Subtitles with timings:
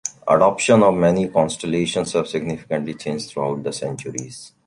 [0.27, 4.51] Adoption of many constellations has significantly changed throughout the centuries.